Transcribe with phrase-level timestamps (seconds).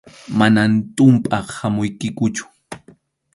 [0.37, 2.43] Manam tumpaq hamuykikuchu.